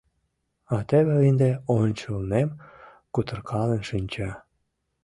А 0.75 0.77
теве 0.89 1.15
ынде 1.27 1.49
ончылнем 1.77 2.49
кутыркален 3.13 3.81
шинча. 3.89 4.31